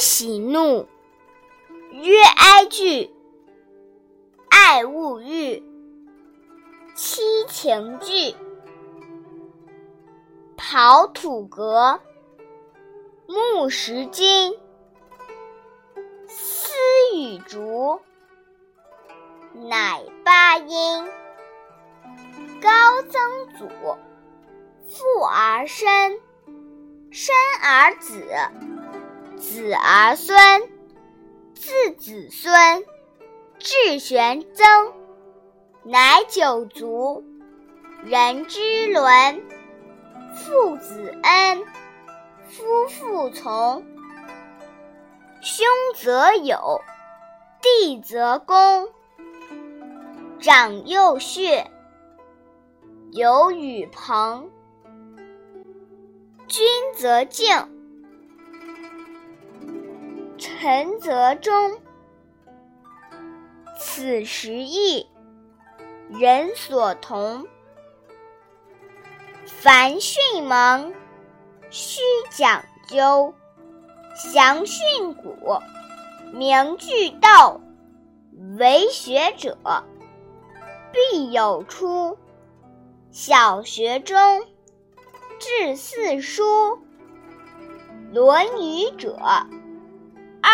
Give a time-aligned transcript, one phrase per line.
[0.00, 0.88] 喜怒，
[1.90, 3.10] 曰哀惧，
[4.48, 5.62] 爱恶欲，
[6.94, 8.34] 七情具。
[10.56, 12.00] 刨土革，
[13.26, 14.54] 木石金，
[16.26, 16.72] 丝
[17.14, 18.00] 与竹，
[19.52, 21.04] 乃八音。
[22.62, 23.68] 高曾祖，
[24.88, 26.18] 父而身，
[27.10, 28.24] 身而子，
[29.40, 30.36] 子而孙，
[31.54, 32.84] 自子孙，
[33.58, 34.92] 至玄曾，
[35.82, 37.24] 乃九族，
[38.04, 39.42] 人之伦。
[40.34, 41.64] 父子恩，
[42.48, 43.82] 夫妇从。
[45.40, 45.66] 兄
[45.96, 46.82] 则友，
[47.62, 48.90] 弟则恭。
[50.38, 51.64] 长幼序，
[53.10, 54.50] 友与朋。
[56.46, 57.48] 君则敬，
[60.40, 61.78] 陈则忠。
[63.78, 65.06] 此时义，
[66.08, 67.46] 人所同。
[69.44, 70.94] 凡训蒙，
[71.68, 73.34] 须讲究；
[74.16, 75.58] 详训古，
[76.32, 77.60] 明句读。
[78.58, 79.58] 为学者，
[80.90, 82.16] 必有初。
[83.10, 84.42] 小学中，
[85.38, 86.42] 至四书。
[88.12, 89.18] 《论语》者，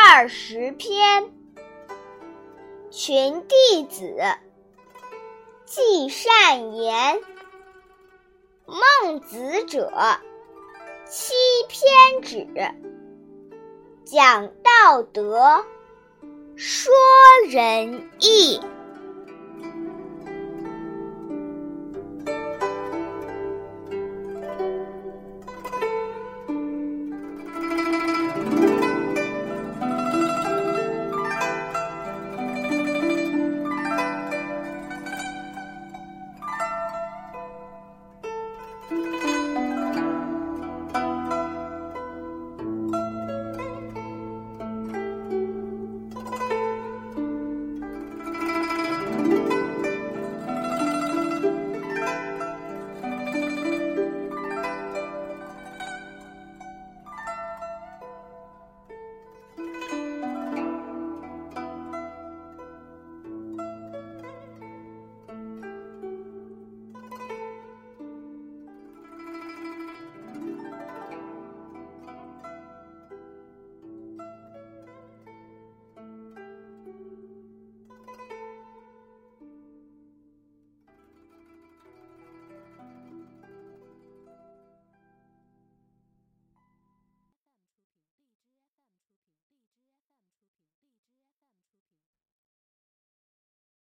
[0.09, 1.33] 二十篇。
[2.93, 4.17] 群弟子，
[5.65, 7.21] 记善言。
[8.67, 9.91] 孟子者，
[11.11, 11.35] 七
[11.69, 12.47] 篇止，
[14.05, 15.65] 讲道德，
[16.55, 16.95] 说
[17.49, 18.61] 仁义。